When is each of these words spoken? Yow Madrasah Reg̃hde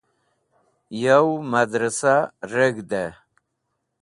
Yow 1.01 1.27
Madrasah 1.51 2.23
Reg̃hde 2.51 3.03